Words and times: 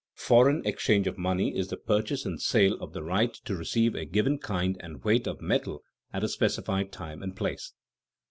_Foreign 0.17 0.65
exchange 0.65 1.05
of 1.05 1.19
money 1.19 1.55
is 1.55 1.67
the 1.67 1.77
purchase 1.77 2.25
and 2.25 2.41
sale 2.41 2.73
of 2.81 2.91
the 2.91 3.03
right 3.03 3.35
to 3.45 3.55
receive 3.55 3.93
a 3.93 4.03
given 4.03 4.39
kind 4.39 4.75
and 4.79 5.03
weight 5.03 5.27
of 5.27 5.41
metal 5.43 5.83
at 6.11 6.23
a 6.23 6.27
specified 6.27 6.91
time 6.91 7.21
and 7.21 7.35
place. 7.35 7.73